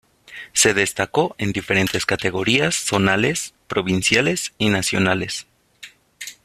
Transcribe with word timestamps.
Se 0.53 0.73
destacó 0.73 1.35
en 1.37 1.51
diferentes 1.53 2.07
categorías 2.07 2.73
zonales, 2.73 3.53
provinciales 3.67 4.51
y 4.57 4.69
nacionales. 4.69 5.45